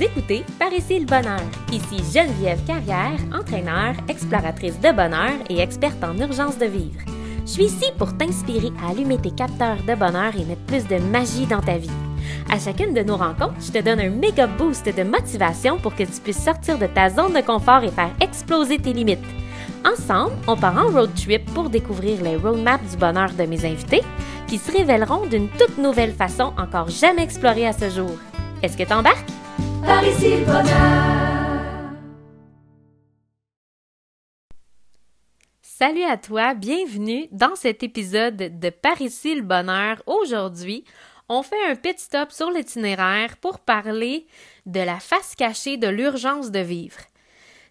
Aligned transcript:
Écoutez 0.00 0.44
Par 0.60 0.72
ici 0.72 1.00
le 1.00 1.06
bonheur. 1.06 1.40
Ici 1.72 1.96
Geneviève 2.14 2.64
Carrière, 2.64 3.18
entraîneur, 3.34 3.94
exploratrice 4.08 4.78
de 4.78 4.92
bonheur 4.92 5.32
et 5.50 5.58
experte 5.58 6.04
en 6.04 6.16
urgence 6.16 6.56
de 6.56 6.66
vivre. 6.66 7.00
Je 7.44 7.50
suis 7.50 7.64
ici 7.64 7.86
pour 7.98 8.16
t'inspirer 8.16 8.70
à 8.80 8.90
allumer 8.90 9.18
tes 9.18 9.32
capteurs 9.32 9.82
de 9.82 9.96
bonheur 9.96 10.36
et 10.36 10.44
mettre 10.44 10.64
plus 10.66 10.86
de 10.86 10.98
magie 10.98 11.46
dans 11.46 11.60
ta 11.60 11.78
vie. 11.78 11.90
À 12.48 12.60
chacune 12.60 12.94
de 12.94 13.02
nos 13.02 13.16
rencontres, 13.16 13.60
je 13.60 13.72
te 13.72 13.82
donne 13.82 13.98
un 13.98 14.10
méga 14.10 14.46
boost 14.46 14.86
de 14.86 15.02
motivation 15.02 15.78
pour 15.78 15.96
que 15.96 16.04
tu 16.04 16.20
puisses 16.22 16.44
sortir 16.44 16.78
de 16.78 16.86
ta 16.86 17.10
zone 17.10 17.32
de 17.32 17.40
confort 17.40 17.82
et 17.82 17.90
faire 17.90 18.14
exploser 18.20 18.78
tes 18.78 18.92
limites. 18.92 19.18
Ensemble, 19.84 20.36
on 20.46 20.56
part 20.56 20.78
en 20.78 20.92
road 20.92 21.10
trip 21.16 21.44
pour 21.54 21.70
découvrir 21.70 22.22
les 22.22 22.36
roadmaps 22.36 22.92
du 22.92 22.96
bonheur 22.98 23.32
de 23.32 23.46
mes 23.46 23.64
invités 23.64 24.02
qui 24.46 24.58
se 24.58 24.70
révéleront 24.70 25.26
d'une 25.26 25.48
toute 25.48 25.76
nouvelle 25.76 26.12
façon 26.12 26.52
encore 26.56 26.88
jamais 26.88 27.24
explorée 27.24 27.66
à 27.66 27.72
ce 27.72 27.90
jour. 27.90 28.12
Est-ce 28.62 28.76
que 28.76 28.84
t'embarques? 28.84 29.47
Par 29.84 30.04
ici 30.04 30.36
le 30.36 30.44
bonheur. 30.44 31.18
Salut 35.60 36.02
à 36.02 36.16
toi, 36.16 36.54
bienvenue 36.54 37.28
dans 37.32 37.54
cet 37.54 37.82
épisode 37.82 38.36
de 38.36 38.70
Par 38.70 39.00
ici 39.00 39.34
le 39.34 39.42
bonheur. 39.42 40.02
Aujourd'hui, 40.06 40.84
on 41.28 41.42
fait 41.42 41.64
un 41.68 41.76
pit 41.76 41.98
stop 41.98 42.32
sur 42.32 42.50
l'itinéraire 42.50 43.36
pour 43.36 43.60
parler 43.60 44.26
de 44.66 44.80
la 44.80 45.00
face 45.00 45.34
cachée 45.34 45.76
de 45.76 45.88
l'urgence 45.88 46.50
de 46.50 46.60
vivre. 46.60 46.98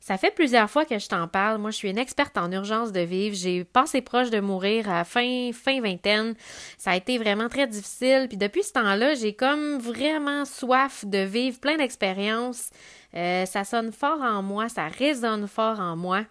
Ça 0.07 0.17
fait 0.17 0.31
plusieurs 0.31 0.69
fois 0.69 0.85
que 0.85 0.99
je 0.99 1.09
t'en 1.09 1.27
parle. 1.27 1.57
Moi, 1.57 1.69
je 1.69 1.75
suis 1.75 1.89
une 1.89 1.97
experte 1.97 2.37
en 2.37 2.49
urgence 2.49 2.93
de 2.93 3.01
vivre. 3.01 3.35
J'ai 3.35 3.65
passé 3.65 3.99
proche 3.99 4.29
de 4.29 4.39
mourir 4.39 4.89
à 4.89 5.03
fin, 5.03 5.51
fin 5.51 5.81
vingtaine. 5.81 6.33
Ça 6.77 6.91
a 6.91 6.95
été 6.95 7.17
vraiment 7.17 7.49
très 7.49 7.67
difficile. 7.67 8.27
Puis 8.29 8.37
depuis 8.37 8.63
ce 8.63 8.71
temps-là, 8.71 9.15
j'ai 9.15 9.33
comme 9.33 9.79
vraiment 9.79 10.45
soif 10.45 11.03
de 11.03 11.17
vivre 11.17 11.59
plein 11.59 11.75
d'expériences. 11.75 12.69
Euh, 13.15 13.45
ça 13.45 13.65
sonne 13.65 13.91
fort 13.91 14.21
en 14.21 14.41
moi, 14.41 14.69
ça 14.69 14.87
résonne 14.87 15.45
fort 15.45 15.81
en 15.81 15.97
moi. 15.97 16.23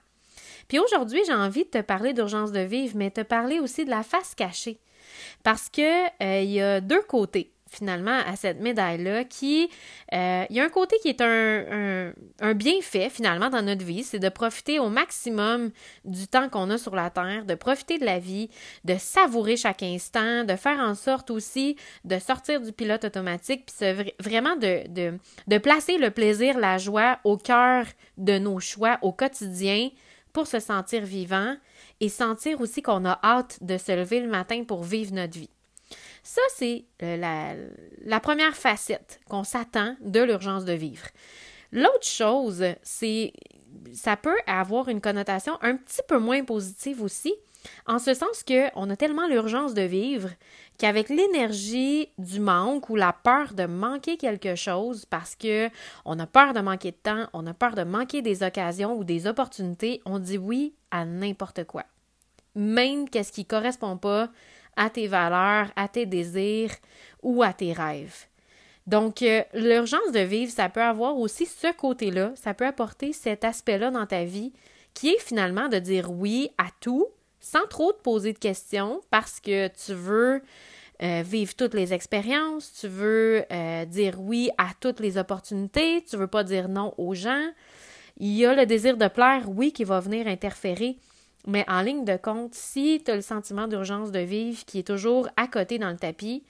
Puis 0.68 0.78
aujourd'hui, 0.78 1.20
j'ai 1.26 1.34
envie 1.34 1.64
de 1.64 1.68
te 1.68 1.82
parler 1.82 2.14
d'urgence 2.14 2.52
de 2.52 2.60
vivre, 2.60 2.94
mais 2.96 3.10
te 3.10 3.20
parler 3.20 3.60
aussi 3.60 3.84
de 3.84 3.90
la 3.90 4.02
face 4.02 4.34
cachée. 4.34 4.80
Parce 5.42 5.68
que 5.68 6.06
euh, 6.22 6.40
y 6.40 6.62
a 6.62 6.80
deux 6.80 7.02
côtés 7.02 7.52
finalement 7.76 8.18
à 8.26 8.36
cette 8.36 8.60
médaille-là 8.60 9.24
qui, 9.24 9.68
euh, 10.12 10.44
il 10.50 10.56
y 10.56 10.60
a 10.60 10.64
un 10.64 10.68
côté 10.68 10.96
qui 11.02 11.08
est 11.08 11.20
un, 11.20 12.12
bienfait 12.54 13.10
finalement 13.10 13.50
dans 13.50 13.62
notre 13.62 13.84
vie, 13.84 14.02
c'est 14.02 14.18
de 14.18 14.28
profiter 14.28 14.78
au 14.78 14.88
maximum 14.88 15.70
du 16.04 16.26
temps 16.26 16.48
qu'on 16.48 16.70
a 16.70 16.78
sur 16.78 16.94
la 16.94 17.10
Terre, 17.10 17.44
de 17.44 17.54
profiter 17.54 17.98
de 17.98 18.04
la 18.04 18.18
vie, 18.18 18.48
de 18.84 18.96
savourer 18.98 19.56
chaque 19.56 19.82
instant, 19.82 20.44
de 20.44 20.56
faire 20.56 20.78
en 20.78 20.94
sorte 20.94 21.30
aussi 21.30 21.76
de 22.04 22.18
sortir 22.18 22.60
du 22.60 22.72
pilote 22.72 23.04
automatique, 23.04 23.66
puis 23.66 24.12
vraiment 24.20 24.56
de, 24.56 24.88
de, 24.88 25.18
de 25.46 25.58
placer 25.58 25.98
le 25.98 26.10
plaisir, 26.10 26.58
la 26.58 26.78
joie 26.78 27.18
au 27.24 27.36
cœur 27.36 27.86
de 28.16 28.38
nos 28.38 28.60
choix 28.60 28.98
au 29.02 29.12
quotidien 29.12 29.90
pour 30.32 30.46
se 30.46 30.60
sentir 30.60 31.02
vivant 31.02 31.56
et 32.00 32.08
sentir 32.08 32.60
aussi 32.60 32.82
qu'on 32.82 33.06
a 33.06 33.18
hâte 33.24 33.58
de 33.62 33.78
se 33.78 33.92
lever 33.92 34.20
le 34.20 34.28
matin 34.28 34.64
pour 34.64 34.82
vivre 34.82 35.14
notre 35.14 35.38
vie. 35.38 35.50
Ça, 36.26 36.40
c'est 36.56 36.84
euh, 37.04 37.56
la, 38.04 38.18
première 38.18 38.56
facette 38.56 39.20
qu'on 39.30 39.44
s'attend 39.44 39.94
de 40.00 40.20
l'urgence 40.20 40.64
de 40.64 40.72
vivre. 40.72 41.06
L'autre 41.70 42.04
chose, 42.04 42.64
c'est 42.82 43.32
ça 43.92 44.16
peut 44.16 44.36
avoir 44.48 44.88
une 44.88 45.00
connotation 45.00 45.56
un 45.62 45.76
petit 45.76 46.00
peu 46.08 46.18
moins 46.18 46.42
positive 46.42 47.00
aussi, 47.00 47.32
en 47.86 48.00
ce 48.00 48.12
sens 48.12 48.42
qu'on 48.42 48.90
a 48.90 48.96
tellement 48.96 49.28
l'urgence 49.28 49.72
de 49.72 49.82
vivre 49.82 50.30
qu'avec 50.78 51.10
l'énergie 51.10 52.08
du 52.18 52.40
manque 52.40 52.90
ou 52.90 52.96
la 52.96 53.12
peur 53.12 53.54
de 53.54 53.66
manquer 53.66 54.16
quelque 54.16 54.56
chose 54.56 55.04
parce 55.04 55.36
que 55.36 55.70
on 56.04 56.18
a 56.18 56.26
peur 56.26 56.54
de 56.54 56.60
manquer 56.60 56.90
de 56.90 56.96
temps, 56.96 57.28
on 57.34 57.46
a 57.46 57.54
peur 57.54 57.76
de 57.76 57.84
manquer 57.84 58.20
des 58.20 58.42
occasions 58.42 58.98
ou 58.98 59.04
des 59.04 59.28
opportunités, 59.28 60.02
on 60.04 60.18
dit 60.18 60.38
oui 60.38 60.74
à 60.90 61.04
n'importe 61.04 61.62
quoi. 61.62 61.84
Même 62.56 63.08
qu'est-ce 63.08 63.30
qui 63.30 63.44
correspond 63.44 63.96
pas 63.96 64.28
à 64.76 64.90
tes 64.90 65.06
valeurs, 65.06 65.70
à 65.76 65.88
tes 65.88 66.06
désirs 66.06 66.74
ou 67.22 67.42
à 67.42 67.52
tes 67.52 67.72
rêves. 67.72 68.26
Donc, 68.86 69.22
euh, 69.22 69.42
l'urgence 69.52 70.12
de 70.12 70.20
vivre, 70.20 70.52
ça 70.52 70.68
peut 70.68 70.82
avoir 70.82 71.18
aussi 71.18 71.46
ce 71.46 71.72
côté-là, 71.72 72.32
ça 72.36 72.54
peut 72.54 72.66
apporter 72.66 73.12
cet 73.12 73.44
aspect-là 73.44 73.90
dans 73.90 74.06
ta 74.06 74.24
vie 74.24 74.52
qui 74.94 75.08
est 75.10 75.20
finalement 75.20 75.68
de 75.68 75.78
dire 75.78 76.10
oui 76.10 76.50
à 76.56 76.66
tout 76.80 77.06
sans 77.40 77.66
trop 77.68 77.92
te 77.92 78.00
poser 78.00 78.32
de 78.32 78.38
questions 78.38 79.00
parce 79.10 79.40
que 79.40 79.68
tu 79.68 79.92
veux 79.92 80.42
euh, 81.02 81.22
vivre 81.24 81.54
toutes 81.54 81.74
les 81.74 81.92
expériences, 81.92 82.72
tu 82.80 82.88
veux 82.88 83.44
euh, 83.52 83.84
dire 83.84 84.20
oui 84.20 84.50
à 84.56 84.68
toutes 84.80 85.00
les 85.00 85.18
opportunités, 85.18 86.02
tu 86.08 86.16
veux 86.16 86.26
pas 86.26 86.42
dire 86.42 86.68
non 86.68 86.94
aux 86.96 87.14
gens. 87.14 87.50
Il 88.18 88.32
y 88.32 88.46
a 88.46 88.54
le 88.54 88.64
désir 88.64 88.96
de 88.96 89.08
plaire, 89.08 89.44
oui, 89.48 89.72
qui 89.72 89.84
va 89.84 90.00
venir 90.00 90.26
interférer 90.26 90.96
mais 91.46 91.64
en 91.68 91.82
ligne 91.82 92.04
de 92.04 92.16
compte, 92.16 92.54
si 92.54 93.02
tu 93.04 93.10
as 93.10 93.16
le 93.16 93.22
sentiment 93.22 93.68
d'urgence 93.68 94.10
de 94.10 94.18
vivre 94.18 94.64
qui 94.64 94.80
est 94.80 94.86
toujours 94.86 95.28
à 95.36 95.46
côté 95.46 95.78
dans 95.78 95.90
le 95.90 95.96
tapis, 95.96 96.44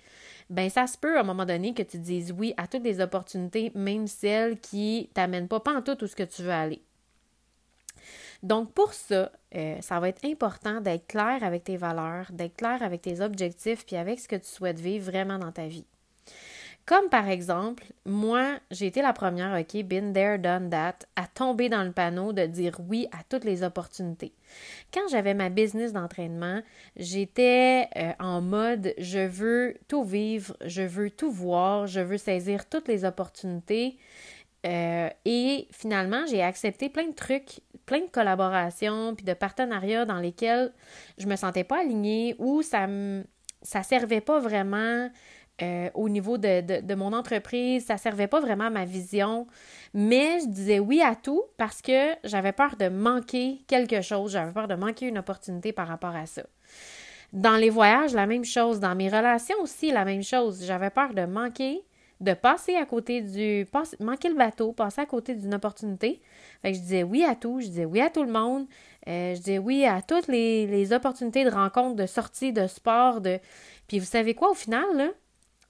ben 0.49 0.71
ça 0.71 0.87
se 0.87 0.97
peut 0.97 1.17
à 1.17 1.21
un 1.21 1.25
moment 1.25 1.45
donné 1.45 1.75
que 1.75 1.83
tu 1.83 1.99
dises 1.99 2.33
oui 2.37 2.55
à 2.57 2.67
toutes 2.67 2.85
les 2.85 3.01
opportunités, 3.01 3.73
même 3.75 4.07
celles 4.07 4.59
qui 4.59 5.11
t'amènent 5.13 5.49
pas, 5.49 5.61
pas 5.61 5.75
en 5.75 5.83
tout 5.83 6.03
où 6.03 6.07
ce 6.07 6.17
que 6.17 6.23
tu 6.23 6.43
veux 6.43 6.51
aller. 6.51 6.83
Donc 8.43 8.73
pour 8.73 8.93
ça, 8.93 9.33
euh, 9.55 9.81
ça 9.81 9.99
va 9.99 10.09
être 10.09 10.25
important 10.25 10.81
d'être 10.81 11.07
clair 11.07 11.39
avec 11.43 11.65
tes 11.65 11.77
valeurs, 11.77 12.31
d'être 12.33 12.57
clair 12.57 12.83
avec 12.83 13.03
tes 13.03 13.21
objectifs, 13.21 13.85
puis 13.85 13.97
avec 13.97 14.21
ce 14.21 14.29
que 14.29 14.37
tu 14.37 14.47
souhaites 14.47 14.79
vivre 14.79 15.11
vraiment 15.11 15.39
dans 15.39 15.53
ta 15.53 15.67
vie. 15.67 15.87
Comme 16.87 17.09
par 17.09 17.29
exemple, 17.29 17.83
moi, 18.05 18.61
j'ai 18.71 18.87
été 18.87 19.03
la 19.03 19.13
première, 19.13 19.59
OK, 19.59 19.83
been 19.83 20.13
there, 20.13 20.39
done 20.39 20.71
that, 20.71 20.99
à 21.17 21.27
tomber 21.27 21.69
dans 21.69 21.83
le 21.83 21.91
panneau 21.91 22.33
de 22.33 22.47
dire 22.47 22.79
oui 22.89 23.09
à 23.11 23.25
toutes 23.29 23.43
les 23.43 23.65
opportunités. 23.65 24.33
Quand 24.95 25.09
j'avais 25.11 25.35
ma 25.35 25.49
business 25.49 25.93
d'entraînement, 25.93 26.63
j'étais 26.95 27.89
euh, 27.97 28.13
en 28.21 28.41
mode 28.41 28.95
je 28.99 29.19
veux 29.19 29.75
tout 29.89 30.05
vivre, 30.05 30.57
je 30.65 30.83
veux 30.83 31.11
tout 31.11 31.33
voir, 31.33 31.89
je 31.89 31.99
veux 31.99 32.19
saisir 32.19 32.69
toutes 32.69 32.87
les 32.87 33.05
opportunités. 33.05 33.99
Euh, 34.65 35.11
et 35.25 35.67
finalement, 35.73 36.25
j'ai 36.27 36.43
accepté 36.43 36.89
plein 36.89 37.09
de 37.09 37.15
trucs, 37.15 37.63
plein 37.85 38.01
de 38.01 38.11
collaborations, 38.11 39.17
puis 39.17 39.25
de 39.25 39.35
partenariats 39.35 40.05
dans 40.05 40.21
lesquels 40.21 40.73
je 41.19 41.27
me 41.27 41.35
sentais 41.35 41.65
pas 41.65 41.81
alignée 41.81 42.37
ou 42.39 42.63
ça 42.63 42.87
me 42.87 43.25
ça 43.63 43.83
servait 43.83 44.21
pas 44.21 44.39
vraiment 44.39 45.11
euh, 45.63 45.89
au 45.95 46.09
niveau 46.09 46.37
de, 46.37 46.95
mon 46.95 47.13
entreprise, 47.13 47.87
ça 47.87 47.97
servait 47.97 48.27
pas 48.27 48.41
vraiment 48.41 48.65
à 48.65 48.71
ma 48.71 48.85
vision, 48.85 49.47
mais 49.95 50.41
je 50.41 50.49
disais 50.49 50.79
oui 50.79 51.01
à 51.01 51.15
tout 51.15 51.45
parce 51.57 51.81
que 51.81 52.13
j'avais 52.25 52.53
peur 52.53 52.77
de 52.77 52.89
manquer 52.89 53.63
quelque 53.67 54.03
chose, 54.03 54.33
j'avais 54.33 54.53
peur 54.53 54.69
de 54.69 54.75
manquer 54.75 55.07
une 55.09 55.19
opportunité 55.19 55.73
par 55.73 55.89
rapport 55.89 56.15
à 56.15 56.27
ça. 56.27 56.43
Dans 57.33 57.57
les 57.57 57.71
voyages, 57.71 58.15
la 58.15 58.27
même 58.27 58.45
chose. 58.45 58.81
Dans 58.81 58.95
mes 58.95 59.09
relations 59.09 59.57
aussi, 59.61 59.91
la 59.91 60.05
même 60.05 60.23
chose. 60.23 60.65
J'avais 60.65 60.91
peur 60.91 61.13
de 61.13 61.25
manquer, 61.25 61.83
de 62.21 62.35
passer 62.35 62.77
à 62.77 62.87
côté 62.87 63.21
du. 63.21 63.67
manquer 64.01 64.29
le 64.29 64.37
bateau, 64.37 64.73
passer 64.73 65.01
à 65.01 65.07
côté 65.07 65.35
d'une 65.35 65.55
opportunité. 65.55 66.21
Fait 66.63 66.73
que 66.73 66.77
je 66.79 66.83
disais 66.83 67.03
oui 67.03 67.25
à 67.25 67.35
tout, 67.35 67.61
je 67.61 67.67
disais 67.67 67.85
oui 67.85 68.01
à 68.01 68.11
tout 68.11 68.23
le 68.23 68.33
monde, 68.33 68.67
euh, 69.09 69.35
je 69.35 69.39
disais 69.41 69.59
oui 69.59 69.85
à 69.85 70.03
toutes 70.03 70.29
les, 70.29 70.67
les 70.67 70.93
opportunités 70.93 71.45
de 71.45 71.51
rencontres, 71.51 71.97
de 71.97 72.07
sorties, 72.07 72.53
de 72.53 72.67
sport, 72.67 73.21
de. 73.21 73.39
Puis 73.89 73.99
vous 73.99 74.07
savez 74.07 74.35
quoi, 74.35 74.51
au 74.51 74.55
final, 74.55 74.85
là? 74.97 75.09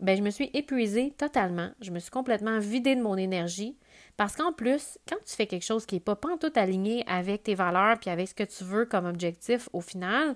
Ben, 0.00 0.16
je 0.16 0.22
me 0.22 0.30
suis 0.30 0.50
épuisée 0.52 1.12
totalement. 1.16 1.70
Je 1.80 1.90
me 1.90 1.98
suis 1.98 2.10
complètement 2.10 2.58
vidée 2.58 2.94
de 2.94 3.02
mon 3.02 3.16
énergie. 3.16 3.76
Parce 4.16 4.36
qu'en 4.36 4.52
plus, 4.52 4.98
quand 5.08 5.16
tu 5.26 5.34
fais 5.34 5.46
quelque 5.46 5.64
chose 5.64 5.86
qui 5.86 5.96
n'est 5.96 6.00
pas 6.00 6.16
tout 6.16 6.52
aligné 6.54 7.04
avec 7.06 7.42
tes 7.44 7.54
valeurs 7.54 7.98
puis 7.98 8.10
avec 8.10 8.28
ce 8.28 8.34
que 8.34 8.44
tu 8.44 8.64
veux 8.64 8.84
comme 8.84 9.06
objectif, 9.06 9.68
au 9.72 9.80
final, 9.80 10.34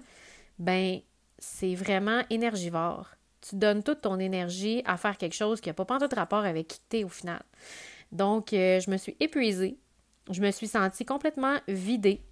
ben, 0.59 1.01
c'est 1.39 1.75
vraiment 1.75 2.23
énergivore. 2.31 3.09
Tu 3.41 3.57
donnes 3.57 3.83
toute 3.83 4.03
ton 4.03 4.19
énergie 4.19 4.83
à 4.85 4.97
faire 4.97 5.17
quelque 5.17 5.35
chose 5.35 5.61
qui 5.61 5.71
n'a 5.71 5.75
pas 5.75 5.85
tout 5.85 6.15
rapport 6.15 6.45
avec 6.45 6.69
qui 6.69 6.81
tu 6.89 6.99
es 6.99 7.05
au 7.05 7.09
final. 7.09 7.43
Donc, 8.13 8.53
euh, 8.53 8.81
je 8.81 8.91
me 8.91 8.97
suis 8.97 9.17
épuisée. 9.21 9.79
Je 10.31 10.41
me 10.43 10.51
suis 10.51 10.69
sentie 10.69 11.05
complètement 11.05 11.57
vidée. 11.69 12.23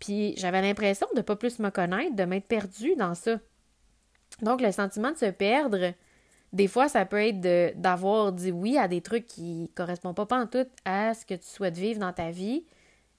Puis, 0.00 0.34
j'avais 0.36 0.60
l'impression 0.60 1.06
de 1.12 1.18
ne 1.18 1.22
pas 1.22 1.36
plus 1.36 1.58
me 1.60 1.70
connaître, 1.70 2.14
de 2.14 2.24
m'être 2.24 2.46
perdue 2.46 2.96
dans 2.96 3.14
ça. 3.14 3.38
Donc, 4.42 4.60
le 4.60 4.72
sentiment 4.72 5.12
de 5.12 5.16
se 5.16 5.30
perdre, 5.30 5.92
des 6.52 6.68
fois, 6.68 6.88
ça 6.88 7.04
peut 7.04 7.26
être 7.26 7.40
d'avoir 7.78 8.32
dit 8.32 8.52
oui 8.52 8.78
à 8.78 8.88
des 8.88 9.00
trucs 9.00 9.26
qui 9.26 9.70
correspondent 9.74 10.16
pas, 10.16 10.26
pas 10.26 10.42
en 10.42 10.46
tout 10.46 10.66
à 10.84 11.14
ce 11.14 11.26
que 11.26 11.34
tu 11.34 11.46
souhaites 11.46 11.76
vivre 11.76 12.00
dans 12.00 12.12
ta 12.12 12.30
vie, 12.30 12.64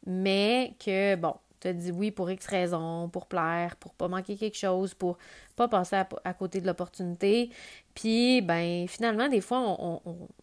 mais 0.05 0.73
que, 0.83 1.15
bon, 1.15 1.35
tu 1.59 1.67
as 1.67 1.73
dit 1.73 1.91
oui 1.91 2.11
pour 2.11 2.31
X 2.31 2.47
raisons, 2.47 3.09
pour 3.09 3.27
plaire, 3.27 3.75
pour 3.75 3.93
pas 3.93 4.07
manquer 4.07 4.35
quelque 4.35 4.57
chose, 4.57 4.93
pour 4.93 5.17
pas 5.55 5.67
passer 5.67 5.97
à, 6.23 6.33
côté 6.33 6.61
de 6.61 6.67
l'opportunité. 6.67 7.51
Puis, 7.93 8.41
ben, 8.41 8.87
finalement, 8.87 9.27
des 9.27 9.41
fois, 9.41 9.77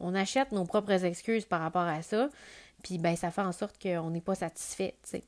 on, 0.01 0.15
achète 0.15 0.53
nos 0.53 0.65
propres 0.65 1.05
excuses 1.05 1.45
par 1.47 1.61
rapport 1.61 1.83
à 1.83 2.03
ça. 2.03 2.29
Puis, 2.83 2.99
ben, 2.99 3.17
ça 3.17 3.31
fait 3.31 3.41
en 3.41 3.53
sorte 3.53 3.83
qu'on 3.83 4.11
n'est 4.11 4.21
pas 4.21 4.35
satisfait, 4.35 4.95
tu 5.03 5.11
sais. 5.11 5.25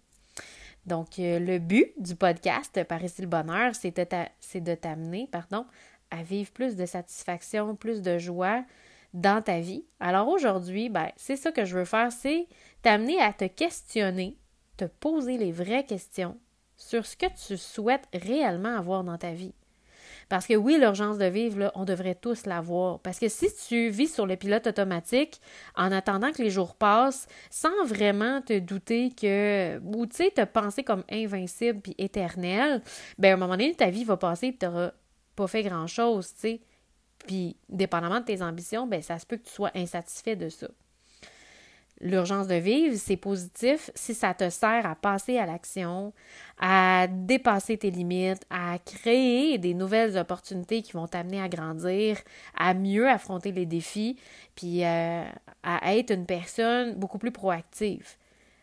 Donc, 0.86 1.18
euh, 1.18 1.38
le 1.38 1.58
but 1.58 1.92
du 1.98 2.14
podcast 2.14 2.82
Par 2.84 3.02
ici 3.04 3.20
le 3.20 3.28
bonheur, 3.28 3.72
c'est 3.74 3.90
de 3.90 4.74
t'amener, 4.74 5.28
pardon, 5.30 5.66
à 6.10 6.22
vivre 6.22 6.50
plus 6.50 6.76
de 6.76 6.86
satisfaction, 6.86 7.76
plus 7.76 8.02
de 8.02 8.18
joie 8.18 8.64
dans 9.14 9.42
ta 9.42 9.60
vie. 9.60 9.84
Alors 10.00 10.28
aujourd'hui, 10.28 10.88
ben, 10.88 11.10
c'est 11.16 11.36
ça 11.36 11.52
que 11.52 11.64
je 11.64 11.78
veux 11.78 11.84
faire, 11.84 12.12
c'est 12.12 12.46
t'amener 12.82 13.20
à 13.20 13.32
te 13.32 13.44
questionner, 13.44 14.36
te 14.76 14.84
poser 14.84 15.38
les 15.38 15.52
vraies 15.52 15.84
questions 15.84 16.38
sur 16.76 17.06
ce 17.06 17.16
que 17.16 17.26
tu 17.46 17.56
souhaites 17.56 18.06
réellement 18.12 18.76
avoir 18.76 19.04
dans 19.04 19.18
ta 19.18 19.32
vie. 19.32 19.54
Parce 20.28 20.46
que 20.46 20.54
oui, 20.54 20.76
l'urgence 20.78 21.16
de 21.16 21.24
vivre, 21.24 21.58
là, 21.58 21.72
on 21.74 21.84
devrait 21.84 22.14
tous 22.14 22.44
l'avoir. 22.44 22.98
Parce 23.00 23.18
que 23.18 23.28
si 23.28 23.48
tu 23.66 23.88
vis 23.88 24.12
sur 24.12 24.26
le 24.26 24.36
pilote 24.36 24.66
automatique 24.66 25.40
en 25.74 25.90
attendant 25.90 26.32
que 26.32 26.42
les 26.42 26.50
jours 26.50 26.74
passent, 26.74 27.26
sans 27.50 27.84
vraiment 27.86 28.42
te 28.42 28.58
douter 28.58 29.10
que, 29.10 29.78
ou 29.78 30.06
tu 30.06 30.16
sais, 30.16 30.30
te 30.30 30.44
penser 30.44 30.82
comme 30.82 31.04
invincible 31.10 31.80
puis 31.80 31.94
éternel, 31.96 32.82
ben 33.18 33.30
à 33.30 33.34
un 33.34 33.36
moment 33.38 33.52
donné, 33.52 33.74
ta 33.74 33.88
vie 33.88 34.04
va 34.04 34.18
passer 34.18 34.48
et 34.48 34.56
tu 34.56 34.66
n'auras 34.66 34.92
pas 35.38 35.46
fait 35.46 35.62
grand-chose, 35.62 36.34
tu 36.34 36.40
sais. 36.40 36.60
Puis, 37.26 37.56
dépendamment 37.68 38.20
de 38.20 38.24
tes 38.24 38.42
ambitions, 38.42 38.86
ben 38.86 39.02
ça 39.02 39.18
se 39.18 39.26
peut 39.26 39.36
que 39.36 39.44
tu 39.44 39.52
sois 39.52 39.70
insatisfait 39.74 40.34
de 40.36 40.48
ça. 40.48 40.68
L'urgence 42.00 42.46
de 42.46 42.54
vivre, 42.54 42.96
c'est 42.96 43.16
positif 43.16 43.90
si 43.94 44.14
ça 44.14 44.32
te 44.32 44.50
sert 44.50 44.86
à 44.86 44.94
passer 44.94 45.36
à 45.36 45.46
l'action, 45.46 46.12
à 46.58 47.06
dépasser 47.08 47.76
tes 47.76 47.90
limites, 47.90 48.44
à 48.50 48.78
créer 48.84 49.58
des 49.58 49.74
nouvelles 49.74 50.16
opportunités 50.16 50.82
qui 50.82 50.92
vont 50.92 51.08
t'amener 51.08 51.40
à 51.40 51.48
grandir, 51.48 52.18
à 52.56 52.74
mieux 52.74 53.08
affronter 53.08 53.50
les 53.50 53.66
défis, 53.66 54.16
puis 54.54 54.84
euh, 54.84 55.24
à 55.64 55.96
être 55.96 56.12
une 56.12 56.26
personne 56.26 56.94
beaucoup 56.94 57.18
plus 57.18 57.32
proactive. 57.32 58.06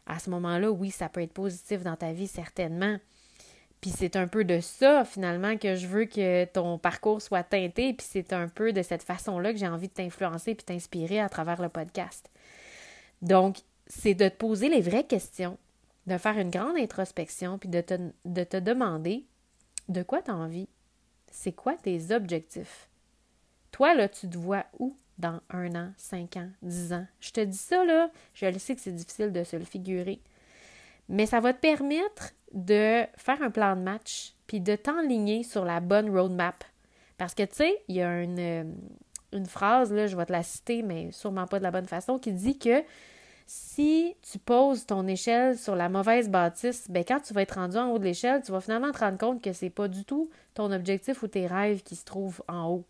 À 0.06 0.20
ce 0.20 0.30
moment-là, 0.30 0.72
oui, 0.72 0.92
ça 0.92 1.10
peut 1.10 1.22
être 1.22 1.34
positif 1.34 1.84
dans 1.84 1.98
ta 1.98 2.14
vie, 2.14 2.28
certainement. 2.28 2.98
Puis 3.86 3.94
c'est 3.96 4.16
un 4.16 4.28
peu 4.28 4.44
de 4.44 4.62
ça, 4.62 5.06
finalement, 5.06 5.58
que 5.58 5.76
je 5.76 5.86
veux 5.86 6.06
que 6.06 6.46
ton 6.46 6.80
parcours 6.80 7.22
soit 7.22 7.44
teinté, 7.44 7.94
puis 7.94 8.08
c'est 8.10 8.34
un 8.34 8.48
peu 8.48 8.74
de 8.74 8.82
cette 8.82 9.04
façon-là 9.04 9.54
que 9.54 9.60
j'ai 9.60 9.68
envie 9.68 9.90
de 9.90 9.94
t'influencer 9.94 10.56
puis 10.56 10.66
t'inspirer 10.66 11.20
à 11.20 11.30
travers 11.30 11.62
le 11.62 11.70
podcast. 11.70 12.32
Donc, 13.22 13.58
c'est 13.86 14.16
de 14.16 14.28
te 14.28 14.38
poser 14.38 14.70
les 14.70 14.82
vraies 14.82 15.04
questions, 15.04 15.60
de 16.08 16.18
faire 16.18 16.40
une 16.40 16.50
grande 16.50 16.78
introspection, 16.78 17.60
puis 17.60 17.70
de 17.70 17.80
te, 17.80 17.94
de 18.26 18.44
te 18.44 18.58
demander 18.58 19.24
de 19.88 20.02
quoi 20.02 20.24
tu 20.24 20.32
as 20.32 20.36
envie. 20.36 20.68
C'est 21.30 21.54
quoi 21.54 21.76
tes 21.76 22.12
objectifs? 22.12 22.90
Toi, 23.72 23.94
là, 23.94 24.10
tu 24.10 24.28
te 24.28 24.36
vois 24.36 24.66
où 24.80 24.98
dans 25.20 25.42
un 25.52 25.76
an, 25.76 25.92
cinq 25.98 26.38
ans, 26.38 26.50
dix 26.64 26.92
ans? 26.92 27.06
Je 27.20 27.30
te 27.30 27.42
dis 27.42 27.56
ça, 27.56 27.86
là, 27.86 28.10
je 28.34 28.48
le 28.48 28.58
sais 28.58 28.74
que 28.74 28.82
c'est 28.82 28.96
difficile 28.96 29.32
de 29.32 29.44
se 29.44 29.56
le 29.56 29.64
figurer. 29.64 30.22
Mais 31.10 31.26
ça 31.26 31.40
va 31.40 31.54
te 31.54 31.60
permettre 31.60 32.32
de 32.54 33.04
faire 33.18 33.42
un 33.42 33.50
plan 33.50 33.76
de 33.76 33.82
match, 33.82 34.34
puis 34.48 34.62
de 34.62 34.76
t'enligner 34.76 35.44
sur 35.44 35.66
la 35.66 35.80
bonne 35.80 36.10
roadmap. 36.10 36.64
Parce 37.18 37.34
que, 37.34 37.44
tu 37.44 37.56
sais, 37.56 37.84
il 37.88 37.96
y 37.96 38.02
a 38.02 38.22
une, 38.22 38.40
euh, 38.40 38.64
une 39.34 39.46
phrase, 39.46 39.92
là, 39.92 40.08
je 40.08 40.16
vais 40.16 40.26
te 40.26 40.32
la 40.32 40.44
citer, 40.44 40.82
mais 40.82 41.12
sûrement 41.12 41.48
pas 41.48 41.60
de 41.60 41.64
la 41.64 41.72
bonne 41.72 41.86
façon, 41.86 42.18
qui 42.18 42.32
dit 42.32 42.58
que 42.58 42.84
si 43.48 44.16
tu 44.22 44.40
poses 44.40 44.86
ton 44.86 45.08
échelle 45.08 45.58
sur 45.58 45.76
la 45.76 45.90
mauvaise 45.90 46.30
bâtisse, 46.30 46.90
ben 46.90 47.04
quand 47.08 47.20
tu 47.20 47.34
vas 47.34 47.44
être 47.44 47.56
rendu 47.56 47.78
en 47.78 47.92
haut 47.92 48.00
de 48.00 48.04
l'échelle, 48.04 48.42
tu 48.44 48.52
vas 48.52 48.62
finalement 48.62 48.92
te 48.92 49.00
rendre 49.00 49.18
compte 49.18 49.42
que 49.42 49.54
c'est 49.54 49.70
pas 49.70 49.88
du 49.88 50.04
tout 50.04 50.30
ton 50.54 50.72
objectif 50.72 51.22
ou 51.22 51.28
tes 51.28 51.46
rêves 51.46 51.84
qui 51.84 51.96
se 51.96 52.06
trouvent 52.06 52.42
en 52.48 52.70
haut. 52.70 52.86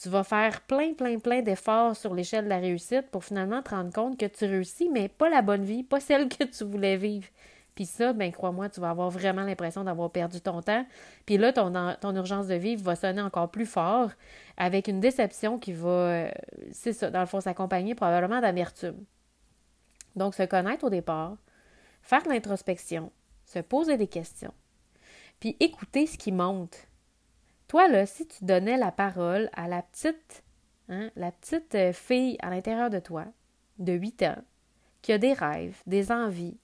Tu 0.00 0.08
vas 0.08 0.24
faire 0.24 0.60
plein, 0.62 0.92
plein, 0.92 1.18
plein 1.18 1.42
d'efforts 1.42 1.96
sur 1.96 2.14
l'échelle 2.14 2.44
de 2.44 2.48
la 2.48 2.58
réussite 2.58 3.10
pour 3.10 3.24
finalement 3.24 3.62
te 3.62 3.70
rendre 3.70 3.92
compte 3.92 4.18
que 4.18 4.26
tu 4.26 4.44
réussis, 4.44 4.88
mais 4.90 5.08
pas 5.08 5.28
la 5.28 5.40
bonne 5.40 5.64
vie, 5.64 5.82
pas 5.82 6.00
celle 6.00 6.28
que 6.28 6.44
tu 6.44 6.64
voulais 6.64 6.96
vivre. 6.96 7.28
Puis 7.74 7.86
ça, 7.86 8.12
ben 8.12 8.30
crois-moi, 8.30 8.68
tu 8.68 8.80
vas 8.80 8.90
avoir 8.90 9.10
vraiment 9.10 9.42
l'impression 9.42 9.82
d'avoir 9.82 10.10
perdu 10.10 10.40
ton 10.40 10.62
temps. 10.62 10.86
Puis 11.26 11.38
là, 11.38 11.52
ton, 11.52 11.72
ton 12.00 12.14
urgence 12.14 12.46
de 12.46 12.54
vivre 12.54 12.82
va 12.82 12.94
sonner 12.94 13.20
encore 13.20 13.50
plus 13.50 13.66
fort 13.66 14.10
avec 14.56 14.86
une 14.86 15.00
déception 15.00 15.58
qui 15.58 15.72
va, 15.72 15.88
euh, 15.88 16.30
c'est 16.70 16.92
ça, 16.92 17.10
dans 17.10 17.20
le 17.20 17.26
fond, 17.26 17.40
s'accompagner 17.40 17.94
probablement 17.94 18.40
d'amertume. 18.40 19.04
Donc, 20.14 20.34
se 20.34 20.44
connaître 20.44 20.84
au 20.84 20.90
départ, 20.90 21.36
faire 22.02 22.22
de 22.22 22.28
l'introspection, 22.28 23.10
se 23.44 23.58
poser 23.58 23.96
des 23.96 24.06
questions, 24.06 24.54
puis 25.40 25.56
écouter 25.58 26.06
ce 26.06 26.16
qui 26.16 26.30
monte. 26.30 26.86
Toi, 27.68 27.88
là, 27.88 28.06
si 28.06 28.26
tu 28.26 28.44
donnais 28.44 28.76
la 28.76 28.92
parole 28.92 29.48
à 29.54 29.68
la 29.68 29.82
petite, 29.82 30.42
hein, 30.88 31.10
la 31.16 31.32
petite 31.32 31.74
euh, 31.74 31.92
fille 31.92 32.36
à 32.40 32.50
l'intérieur 32.50 32.90
de 32.90 32.98
toi, 32.98 33.24
de 33.78 33.92
8 33.92 34.22
ans, 34.24 34.42
qui 35.02 35.12
a 35.12 35.18
des 35.18 35.32
rêves, 35.32 35.76
des 35.86 36.12
envies, 36.12 36.56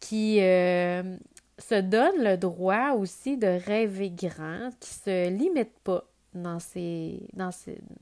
qui 0.00 0.40
euh, 0.40 1.16
se 1.58 1.80
donne 1.80 2.22
le 2.22 2.36
droit 2.36 2.92
aussi 2.92 3.36
de 3.36 3.46
rêver 3.46 4.10
grand, 4.10 4.70
qui 4.80 4.90
se 4.90 5.30
limite 5.30 5.78
pas 5.84 6.04
dans, 6.34 6.58